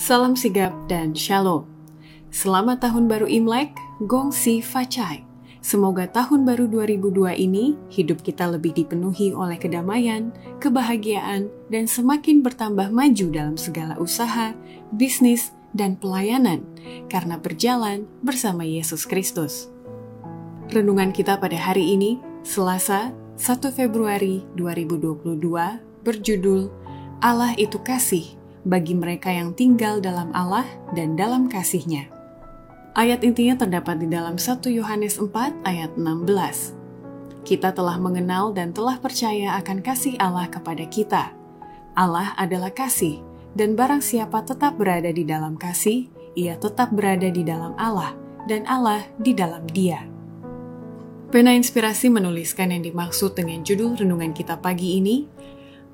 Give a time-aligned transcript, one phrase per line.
[0.00, 1.68] Salam sigap dan shalom.
[2.32, 3.76] Selamat tahun baru Imlek,
[4.08, 5.28] Gong Si Facai.
[5.60, 12.88] Semoga tahun baru 2002 ini hidup kita lebih dipenuhi oleh kedamaian, kebahagiaan, dan semakin bertambah
[12.88, 14.56] maju dalam segala usaha,
[14.88, 16.64] bisnis, dan pelayanan
[17.12, 19.68] karena berjalan bersama Yesus Kristus.
[20.72, 25.36] Renungan kita pada hari ini, Selasa, 1 Februari 2022,
[26.00, 26.72] berjudul
[27.20, 32.10] Allah itu kasih bagi mereka yang tinggal dalam Allah dan dalam kasihnya.
[32.98, 36.76] Ayat intinya terdapat di dalam 1 Yohanes 4 ayat 16.
[37.46, 41.32] Kita telah mengenal dan telah percaya akan kasih Allah kepada kita.
[41.96, 43.22] Allah adalah kasih,
[43.56, 48.14] dan barang siapa tetap berada di dalam kasih, ia tetap berada di dalam Allah,
[48.46, 50.04] dan Allah di dalam dia.
[51.30, 55.30] Pena Inspirasi menuliskan yang dimaksud dengan judul renungan kita pagi ini,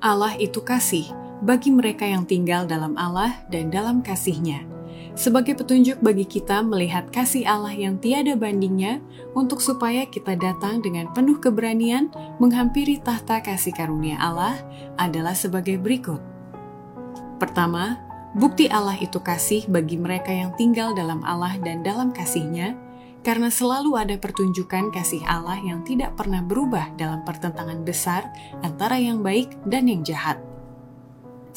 [0.01, 4.65] Allah itu kasih, bagi mereka yang tinggal dalam Allah dan dalam kasihnya,
[5.13, 9.01] sebagai petunjuk bagi kita melihat kasih Allah yang tiada bandingnya
[9.37, 12.09] untuk supaya kita datang dengan penuh keberanian
[12.41, 14.57] menghampiri tahta kasih karunia Allah
[14.97, 16.21] adalah sebagai berikut.
[17.37, 18.01] Pertama,
[18.33, 22.73] bukti Allah itu kasih bagi mereka yang tinggal dalam Allah dan dalam kasihnya,
[23.21, 28.25] karena selalu ada pertunjukan kasih Allah yang tidak pernah berubah dalam pertentangan besar
[28.63, 30.46] antara yang baik dan yang jahat.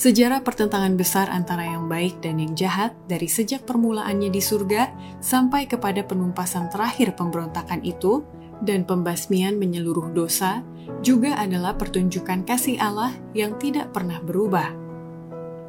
[0.01, 4.89] Sejarah pertentangan besar antara yang baik dan yang jahat dari sejak permulaannya di surga
[5.21, 8.25] sampai kepada penumpasan terakhir pemberontakan itu
[8.65, 10.65] dan pembasmian menyeluruh dosa
[11.05, 14.73] juga adalah pertunjukan kasih Allah yang tidak pernah berubah.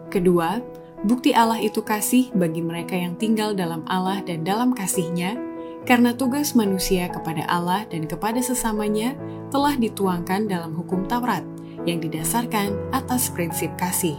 [0.08, 0.64] Kedua,
[1.04, 5.36] bukti Allah itu kasih bagi mereka yang tinggal dalam Allah dan dalam kasihnya,
[5.84, 9.12] karena tugas manusia kepada Allah dan kepada sesamanya
[9.52, 11.44] telah dituangkan dalam hukum Taurat–
[11.86, 14.18] yang didasarkan atas prinsip kasih.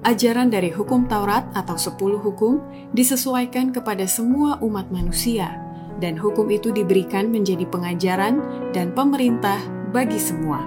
[0.00, 2.64] Ajaran dari hukum Taurat atau sepuluh hukum
[2.96, 5.60] disesuaikan kepada semua umat manusia,
[6.00, 8.40] dan hukum itu diberikan menjadi pengajaran
[8.72, 9.60] dan pemerintah
[9.92, 10.64] bagi semua.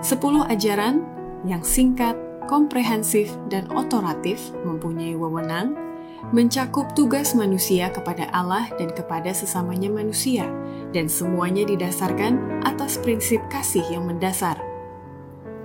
[0.00, 1.04] Sepuluh ajaran
[1.44, 2.16] yang singkat,
[2.48, 5.76] komprehensif, dan otoratif mempunyai wewenang,
[6.32, 10.48] mencakup tugas manusia kepada Allah dan kepada sesamanya manusia,
[10.96, 14.56] dan semuanya didasarkan atas prinsip kasih yang mendasar–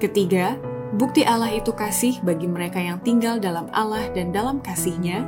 [0.02, 0.58] Ketiga,
[0.98, 5.22] bukti Allah itu kasih bagi mereka yang tinggal dalam Allah dan dalam kasihnya,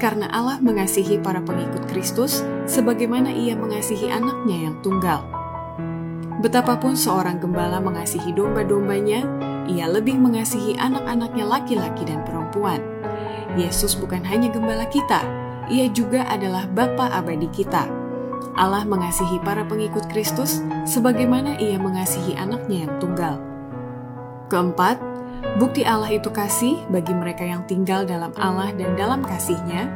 [0.00, 5.28] karena Allah mengasihi para pengikut Kristus sebagaimana ia mengasihi anaknya yang tunggal.
[6.40, 9.28] Betapapun seorang gembala mengasihi domba-dombanya,
[9.68, 12.80] ia lebih mengasihi anak-anaknya laki-laki dan perempuan.
[13.60, 15.20] Yesus bukan hanya gembala kita,
[15.68, 17.92] ia juga adalah Bapa abadi kita.
[18.56, 23.53] Allah mengasihi para pengikut Kristus sebagaimana ia mengasihi anaknya yang tunggal.
[24.54, 25.02] Keempat,
[25.58, 29.90] bukti Allah itu kasih bagi mereka yang tinggal dalam Allah dan dalam kasihnya,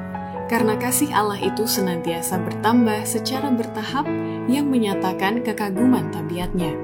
[0.50, 4.10] karena kasih Allah itu senantiasa bertambah secara bertahap
[4.50, 6.74] yang menyatakan kekaguman tabiatnya.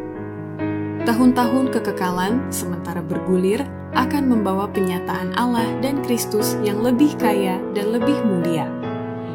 [1.02, 3.66] Tahun-tahun kekekalan sementara bergulir
[3.98, 8.70] akan membawa penyataan Allah dan Kristus yang lebih kaya dan lebih mulia.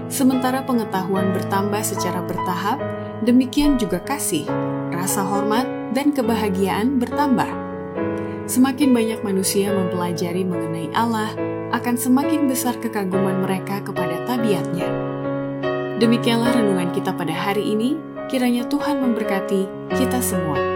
[0.08, 2.80] Sementara pengetahuan bertambah secara bertahap,
[3.28, 4.48] demikian juga kasih,
[4.96, 7.69] rasa hormat, dan kebahagiaan bertambah
[8.50, 11.38] Semakin banyak manusia mempelajari mengenai Allah,
[11.70, 14.90] akan semakin besar kekaguman mereka kepada tabiatnya.
[16.02, 17.94] Demikianlah renungan kita pada hari ini,
[18.26, 20.69] kiranya Tuhan memberkati kita semua.